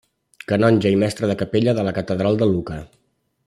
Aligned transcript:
Canonge 0.51 0.93
i 0.95 0.97
mestre 1.03 1.29
de 1.31 1.35
capella 1.43 1.77
de 1.81 1.87
la 1.89 1.93
catedral 2.01 2.41
de 2.43 2.49
Lucca. 2.55 2.83